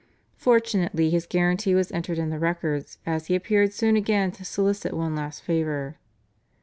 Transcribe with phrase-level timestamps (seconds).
[0.35, 4.93] Fortunately his guarantee was entered in the records, as he appeared soon again to solicit
[4.93, 5.99] one last favour.